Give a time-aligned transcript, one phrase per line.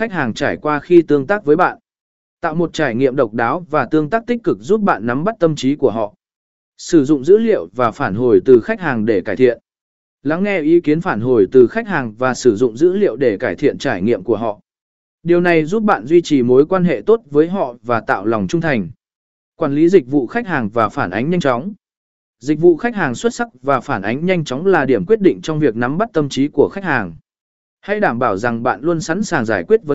[0.00, 1.78] khách hàng trải qua khi tương tác với bạn.
[2.40, 5.34] Tạo một trải nghiệm độc đáo và tương tác tích cực giúp bạn nắm bắt
[5.40, 6.14] tâm trí của họ.
[6.76, 9.58] Sử dụng dữ liệu và phản hồi từ khách hàng để cải thiện.
[10.22, 13.36] Lắng nghe ý kiến phản hồi từ khách hàng và sử dụng dữ liệu để
[13.36, 14.60] cải thiện trải nghiệm của họ.
[15.22, 18.46] Điều này giúp bạn duy trì mối quan hệ tốt với họ và tạo lòng
[18.48, 18.90] trung thành.
[19.56, 21.72] Quản lý dịch vụ khách hàng và phản ánh nhanh chóng.
[22.38, 25.40] Dịch vụ khách hàng xuất sắc và phản ánh nhanh chóng là điểm quyết định
[25.42, 27.14] trong việc nắm bắt tâm trí của khách hàng.
[27.82, 29.88] Hãy đảm bảo rằng bạn luôn sẵn sàng giải quyết vấn